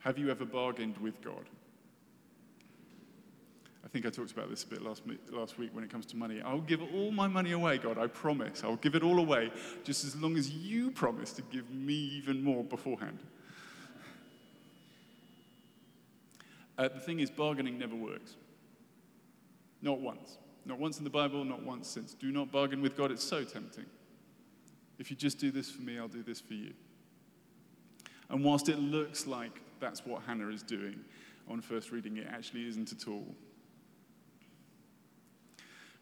[0.00, 1.44] Have you ever bargained with God?
[3.84, 6.16] I think I talked about this a bit last, last week when it comes to
[6.16, 6.42] money.
[6.42, 8.64] I'll give all my money away, God, I promise.
[8.64, 9.52] I'll give it all away,
[9.84, 13.20] just as long as you promise to give me even more beforehand.
[16.76, 18.34] Uh, the thing is, bargaining never works.
[19.80, 20.38] Not once.
[20.66, 22.14] Not once in the Bible, not once since.
[22.14, 23.86] Do not bargain with God, it's so tempting.
[24.98, 26.72] If you just do this for me, I'll do this for you.
[28.30, 30.98] And whilst it looks like that's what Hannah is doing
[31.48, 33.34] on first reading, it actually isn't at all.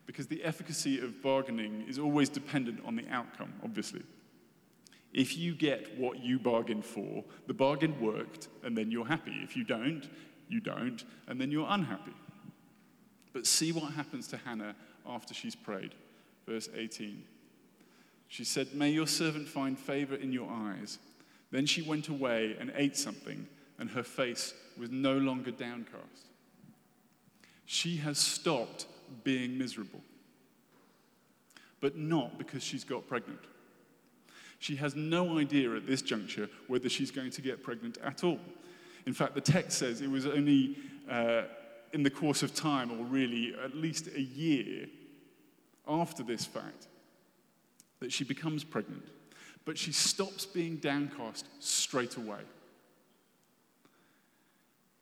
[0.07, 4.03] Because the efficacy of bargaining is always dependent on the outcome, obviously.
[5.13, 9.41] If you get what you bargained for, the bargain worked, and then you're happy.
[9.43, 10.09] If you don't,
[10.49, 12.13] you don't, and then you're unhappy.
[13.33, 14.75] But see what happens to Hannah
[15.07, 15.95] after she's prayed.
[16.47, 17.23] Verse 18.
[18.29, 20.99] She said, May your servant find favor in your eyes.
[21.51, 23.47] Then she went away and ate something,
[23.79, 26.29] and her face was no longer downcast.
[27.67, 28.87] She has stopped
[29.23, 30.01] being miserable,
[31.81, 33.41] but not because she's got pregnant.
[34.59, 38.39] She has no idea at this juncture whether she's going to get pregnant at all.
[39.07, 40.77] In fact, the text says it was only
[41.11, 41.43] uh,
[41.93, 44.87] in the course of time, or really at least a year
[45.87, 46.89] after this fact,
[48.01, 49.05] that she becomes pregnant.
[49.65, 52.41] But she stops being downcast straight away.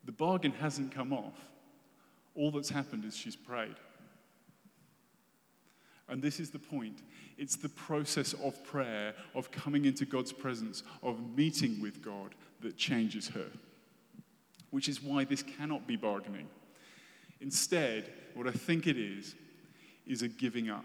[0.04, 1.48] The bargain hasn't come off.
[2.34, 3.76] All that's happened is she's prayed.
[6.08, 7.02] And this is the point.
[7.38, 12.76] It's the process of prayer, of coming into God's presence, of meeting with God that
[12.76, 13.46] changes her.
[14.70, 16.48] Which is why this cannot be bargaining.
[17.40, 19.34] Instead, what I think it is,
[20.06, 20.84] is a giving up.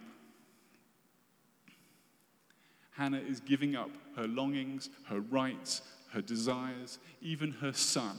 [2.91, 8.15] Hannah is giving up her longings, her rights, her desires, even her son.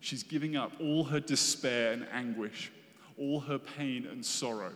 [0.00, 2.72] She's giving up all her despair and anguish,
[3.16, 4.72] all her pain and sorrow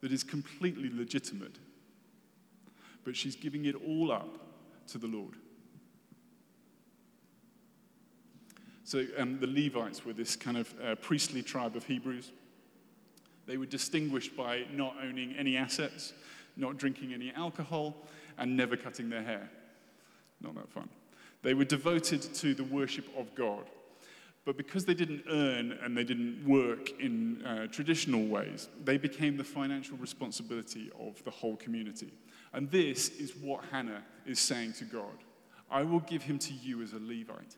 [0.00, 1.58] that is completely legitimate.
[3.04, 4.38] But she's giving it all up
[4.88, 5.34] to the Lord.
[8.86, 12.30] So um, the Levites were this kind of uh, priestly tribe of Hebrews.
[13.44, 16.12] They were distinguished by not owning any assets,
[16.56, 17.96] not drinking any alcohol,
[18.38, 19.50] and never cutting their hair.
[20.40, 20.88] Not that fun.
[21.42, 23.64] They were devoted to the worship of God.
[24.44, 29.36] But because they didn't earn and they didn't work in uh, traditional ways, they became
[29.36, 32.12] the financial responsibility of the whole community.
[32.52, 35.24] And this is what Hannah is saying to God
[35.68, 37.56] I will give him to you as a Levite.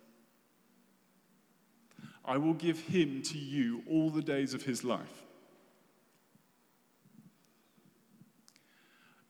[2.24, 5.24] I will give him to you all the days of his life.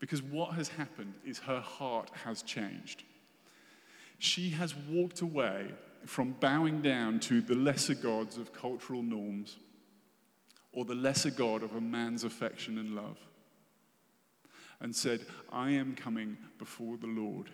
[0.01, 3.03] Because what has happened is her heart has changed.
[4.19, 5.69] She has walked away
[6.05, 9.59] from bowing down to the lesser gods of cultural norms
[10.73, 13.19] or the lesser God of a man's affection and love
[14.81, 17.51] and said, I am coming before the Lord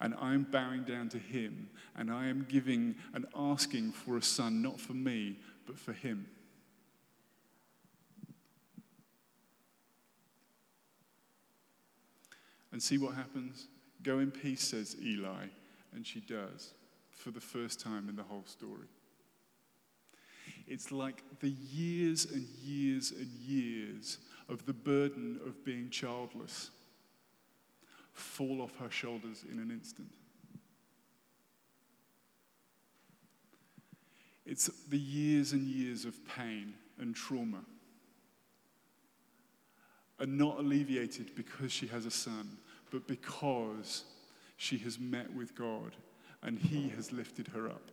[0.00, 4.62] and I'm bowing down to him, and I am giving and asking for a son,
[4.62, 6.26] not for me, but for him.
[12.72, 13.68] And see what happens?
[14.02, 15.46] Go in peace, says Eli,
[15.94, 16.74] and she does
[17.10, 18.88] for the first time in the whole story.
[20.66, 26.70] It's like the years and years and years of the burden of being childless
[28.16, 30.08] fall off her shoulders in an instant.
[34.46, 37.60] It's the years and years of pain and trauma
[40.18, 42.56] are not alleviated because she has a son,
[42.90, 44.04] but because
[44.56, 45.96] she has met with God
[46.42, 47.90] and He has lifted her up.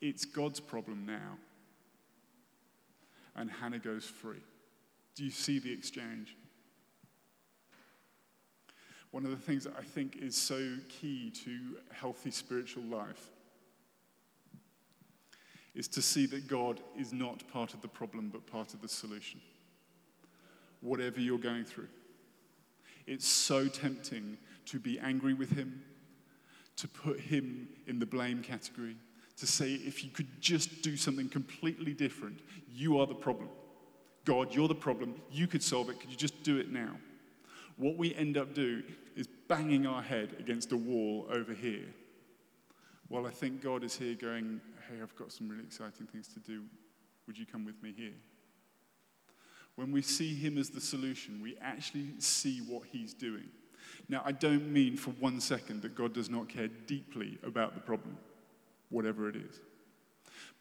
[0.00, 1.36] It's God's problem now.
[3.36, 4.42] And Hannah goes free.
[5.14, 6.36] Do you see the exchange?
[9.10, 13.30] One of the things that I think is so key to healthy spiritual life
[15.74, 18.88] is to see that God is not part of the problem, but part of the
[18.88, 19.40] solution.
[20.80, 21.88] Whatever you're going through,
[23.06, 24.36] it's so tempting
[24.66, 25.82] to be angry with Him,
[26.76, 28.96] to put Him in the blame category,
[29.38, 32.40] to say, if you could just do something completely different,
[32.70, 33.48] you are the problem.
[34.24, 35.14] God, you're the problem.
[35.30, 36.00] You could solve it.
[36.00, 36.96] Could you just do it now?
[37.78, 38.82] What we end up doing
[39.16, 41.86] is banging our head against a wall over here.
[43.08, 46.40] While I think God is here going, hey, I've got some really exciting things to
[46.40, 46.64] do.
[47.26, 48.14] Would you come with me here?
[49.76, 53.48] When we see Him as the solution, we actually see what He's doing.
[54.08, 57.80] Now, I don't mean for one second that God does not care deeply about the
[57.80, 58.18] problem,
[58.90, 59.60] whatever it is.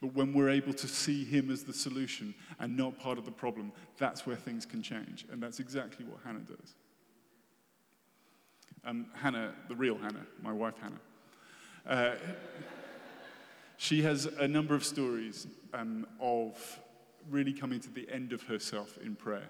[0.01, 3.31] But when we're able to see Him as the solution and not part of the
[3.31, 5.25] problem, that's where things can change.
[5.31, 6.75] And that's exactly what Hannah does.
[8.87, 11.01] Um, Hannah, the real Hannah, my wife Hannah,
[11.85, 12.15] uh,
[13.75, 16.79] She has a number of stories um, of
[17.29, 19.49] really coming to the end of herself in prayer.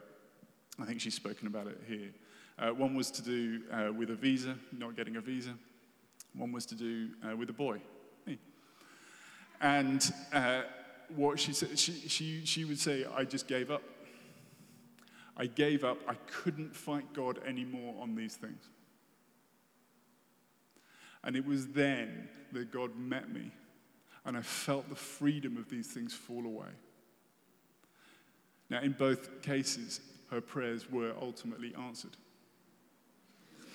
[0.79, 2.09] I think she's spoken about it here.
[2.57, 5.53] Uh, one was to do uh, with a visa, not getting a visa.
[6.35, 7.79] One was to do uh, with a boy,
[8.25, 8.39] me.
[9.61, 10.63] And uh,
[11.15, 13.83] what she said, she, she, she would say, I just gave up.
[15.37, 15.99] I gave up.
[16.07, 18.67] I couldn't fight God anymore on these things.
[21.27, 23.51] And it was then that God met me,
[24.25, 26.69] and I felt the freedom of these things fall away.
[28.69, 29.99] Now, in both cases,
[30.31, 32.15] her prayers were ultimately answered.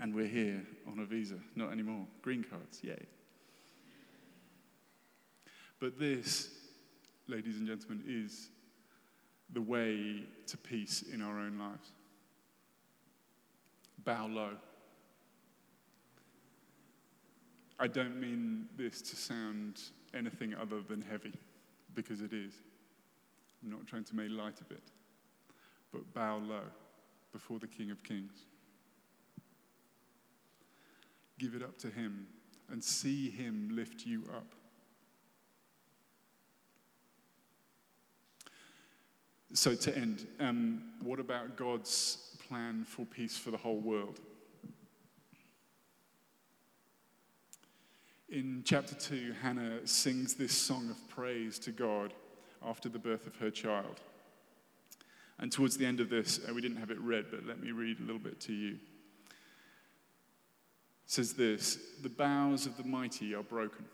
[0.00, 1.36] and we're here on a visa.
[1.54, 2.06] Not anymore.
[2.22, 3.04] Green cards, yay.
[5.78, 6.48] But this,
[7.26, 8.48] ladies and gentlemen, is
[9.52, 11.92] the way to peace in our own lives.
[14.08, 14.52] Bow low.
[17.78, 19.82] I don't mean this to sound
[20.14, 21.34] anything other than heavy,
[21.94, 22.54] because it is.
[23.62, 24.82] I'm not trying to make light of it.
[25.92, 26.62] But bow low
[27.32, 28.32] before the King of Kings.
[31.38, 32.28] Give it up to Him
[32.70, 34.54] and see Him lift you up.
[39.52, 44.20] So, to end, um, what about God's plan for peace for the whole world?
[48.28, 52.12] In chapter 2, Hannah sings this song of praise to God
[52.62, 54.00] after the birth of her child.
[55.38, 57.70] And towards the end of this, uh, we didn't have it read, but let me
[57.70, 58.72] read a little bit to you.
[58.72, 58.78] It
[61.06, 63.86] says this The bows of the mighty are broken.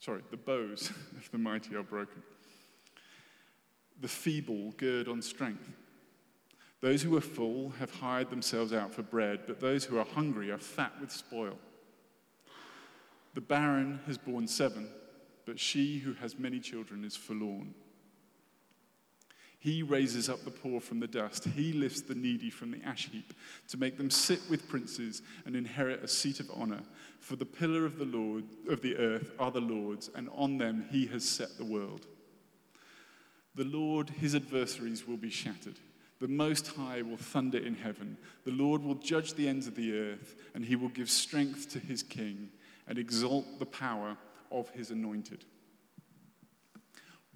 [0.00, 2.22] Sorry, the bows of the mighty are broken.
[4.00, 5.68] The feeble gird on strength.
[6.80, 10.50] Those who are full have hired themselves out for bread, but those who are hungry
[10.50, 11.58] are fat with spoil.
[13.34, 14.88] The barren has borne seven,
[15.44, 17.74] but she who has many children is forlorn.
[19.58, 21.44] He raises up the poor from the dust.
[21.44, 23.34] He lifts the needy from the ash heap
[23.68, 26.80] to make them sit with princes and inherit a seat of honor.
[27.20, 30.86] For the pillar of the Lord of the earth are the Lord's, and on them
[30.90, 32.06] he has set the world.
[33.54, 35.78] The Lord, his adversaries will be shattered.
[36.20, 38.18] The Most High will thunder in heaven.
[38.44, 41.78] The Lord will judge the ends of the earth, and he will give strength to
[41.78, 42.50] his king
[42.86, 44.16] and exalt the power
[44.52, 45.44] of his anointed.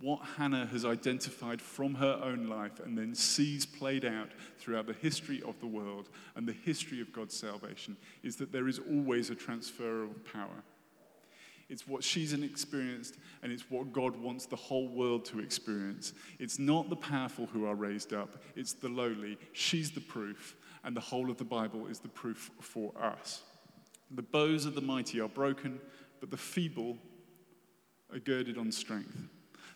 [0.01, 4.93] What Hannah has identified from her own life and then sees played out throughout the
[4.93, 9.31] history of the world and the history of God's salvation is that there is always
[9.31, 10.63] a transfer of power.
[11.75, 16.13] It's what she's experienced, and it's what God wants the whole world to experience.
[16.39, 19.37] It's not the powerful who are raised up, it's the lowly.
[19.55, 20.55] She's the proof,
[20.85, 23.43] and the whole of the Bible is the proof for us.
[24.13, 25.81] The bows of the mighty are broken,
[26.21, 26.97] but the feeble
[28.13, 29.27] are girded on strength.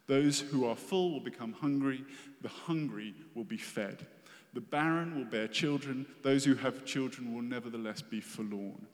[0.06, 2.04] Those who are full will become hungry,
[2.42, 4.06] the hungry will be fed.
[4.54, 8.86] The barren will bear children, those who have children will nevertheless be forlorn.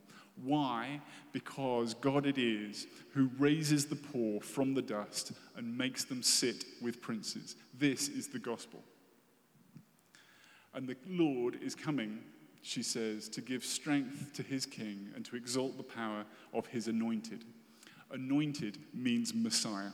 [0.43, 1.01] Why?
[1.31, 6.65] Because God it is who raises the poor from the dust and makes them sit
[6.81, 7.55] with princes.
[7.77, 8.83] This is the gospel.
[10.73, 12.19] And the Lord is coming
[12.65, 16.87] she says, to give strength to his king and to exalt the power of his
[16.87, 17.45] anointed.
[18.09, 19.91] Anointed means Messiah.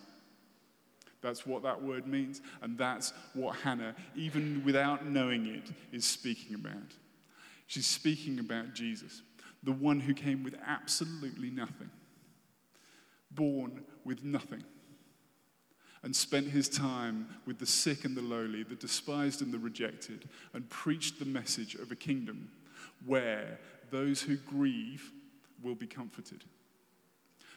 [1.20, 6.56] That's what that word means, and that's what Hannah, even without knowing it, is speaking
[6.56, 6.96] about.
[7.68, 9.22] She's speaking about Jesus,
[9.64, 11.89] the one who came with absolutely nothing,
[13.30, 14.64] born with nothing,
[16.03, 20.28] and spent his time with the sick and the lowly, the despised and the rejected,
[20.53, 22.49] and preached the message of a kingdom
[23.05, 23.59] where
[23.91, 25.12] those who grieve
[25.62, 26.43] will be comforted.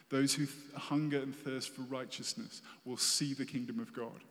[0.09, 4.23] Those who th- hunger and thirst for righteousness will see the kingdom of God.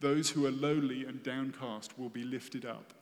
[0.00, 2.92] Those who are lowly and downcast will be lifted up.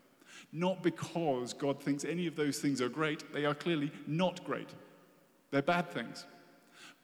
[0.53, 4.69] Not because God thinks any of those things are great, they are clearly not great.
[5.51, 6.25] They're bad things.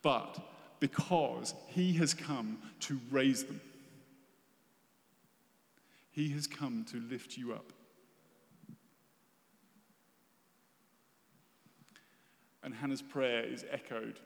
[0.03, 0.39] But
[0.81, 3.61] because He has come to raise them,
[6.11, 7.73] He has come to lift you up.
[12.63, 14.21] And Hannah's prayer is echoed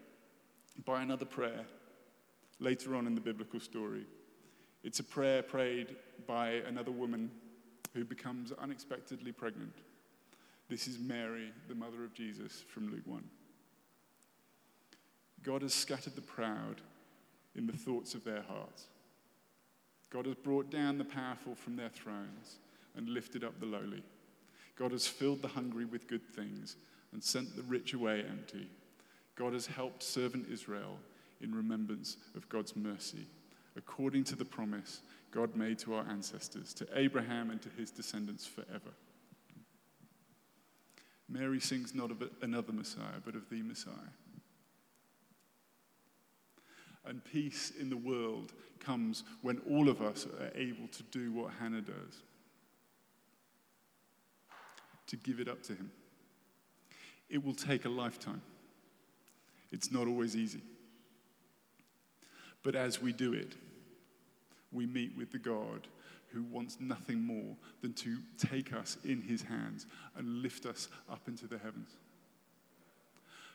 [0.85, 1.65] by another prayer
[2.61, 4.05] later on in the biblical story.
[4.85, 5.97] It's a prayer prayed
[6.27, 7.31] by another woman
[7.95, 9.75] who becomes unexpectedly pregnant.
[10.69, 13.23] This is Mary, the mother of Jesus, from Luke 1.
[15.43, 16.81] God has scattered the proud
[17.55, 18.89] in the thoughts of their hearts.
[20.11, 22.59] God has brought down the powerful from their thrones
[22.97, 24.03] and lifted up the lowly.
[24.77, 26.77] God has filled the hungry with good things
[27.13, 28.69] and sent the rich away empty.
[29.35, 30.99] God has helped servant Israel
[31.41, 33.27] in remembrance of God's mercy,
[33.77, 35.01] according to the promise
[35.31, 38.93] God made to our ancestors, to Abraham and to his descendants forever.
[41.29, 43.93] Mary sings not of another Messiah, but of the Messiah.
[47.05, 51.53] And peace in the world comes when all of us are able to do what
[51.59, 52.23] Hannah does
[55.07, 55.91] to give it up to Him.
[57.29, 58.43] It will take a lifetime,
[59.71, 60.63] it's not always easy.
[62.63, 63.55] But as we do it,
[64.73, 65.87] we meet with the God
[66.33, 71.23] who wants nothing more than to take us in his hands and lift us up
[71.27, 71.91] into the heavens.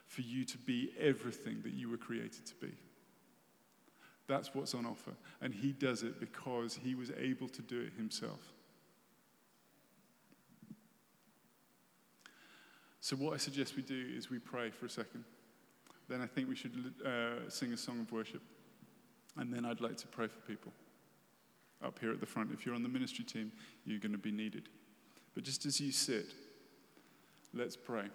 [0.07, 2.73] For you to be everything that you were created to be.
[4.27, 5.13] That's what's on offer.
[5.41, 8.39] And he does it because he was able to do it himself.
[13.01, 15.25] So, what I suggest we do is we pray for a second.
[16.07, 18.41] Then I think we should uh, sing a song of worship.
[19.35, 20.71] And then I'd like to pray for people
[21.83, 22.51] up here at the front.
[22.51, 23.51] If you're on the ministry team,
[23.85, 24.69] you're going to be needed.
[25.35, 26.27] But just as you sit,
[27.53, 28.05] let's pray.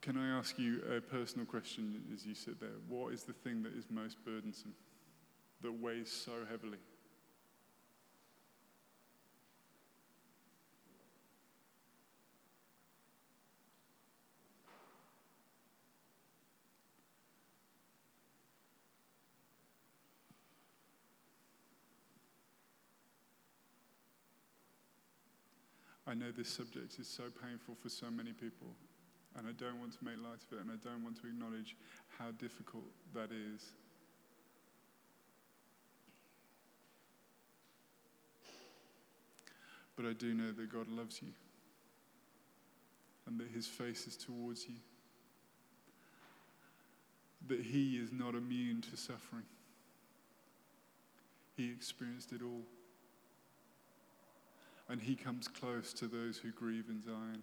[0.00, 2.70] Can I ask you a personal question as you sit there?
[2.88, 4.72] What is the thing that is most burdensome,
[5.60, 6.78] that weighs so heavily?
[26.18, 28.68] Know this subject is so painful for so many people,
[29.36, 31.76] and I don't want to make light of it, and I don't want to acknowledge
[32.18, 33.72] how difficult that is.
[39.96, 41.32] But I do know that God loves you,
[43.26, 44.76] and that His face is towards you,
[47.48, 49.46] that He is not immune to suffering.
[51.56, 52.62] He experienced it all
[54.88, 57.42] and he comes close to those who grieve in Zion.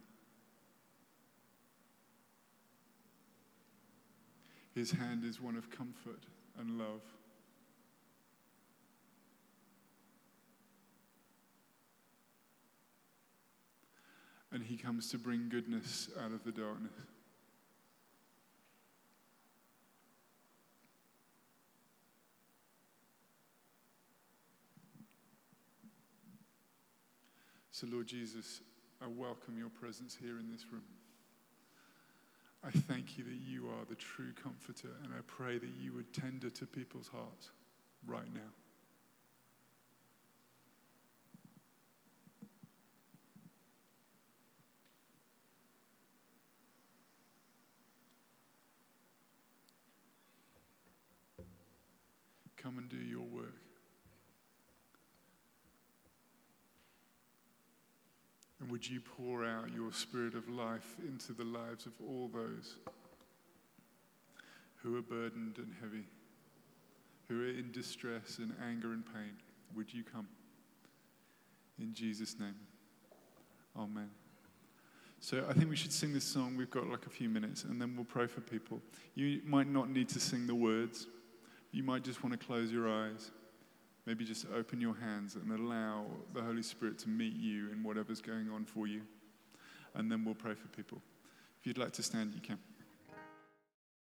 [4.74, 6.24] His hand is one of comfort
[6.60, 7.02] and love.
[14.52, 16.92] And he comes to bring goodness out of the darkness.
[27.76, 28.62] So, Lord Jesus,
[29.02, 30.82] I welcome your presence here in this room.
[32.64, 36.14] I thank you that you are the true comforter, and I pray that you would
[36.14, 37.50] tender to people's hearts
[38.08, 38.40] right now.
[52.56, 53.66] Come and do your work.
[58.65, 62.76] And would you pour out your spirit of life into the lives of all those
[64.76, 66.04] who are burdened and heavy,
[67.30, 69.32] who are in distress and anger and pain?
[69.78, 70.28] Would you come?
[71.80, 72.56] In Jesus' name.
[73.78, 74.10] Amen.
[75.22, 76.58] So I think we should sing this song.
[76.58, 78.82] We've got like a few minutes and then we'll pray for people.
[79.14, 81.08] You might not need to sing the words,
[81.72, 83.32] you might just want to close your eyes.
[84.06, 88.22] Maybe just open your hands and allow the Holy Spirit to meet you in whatever's
[88.22, 89.02] going on for you.
[89.96, 91.02] And then we'll pray for people.
[91.60, 92.60] If you'd like to stand, you can.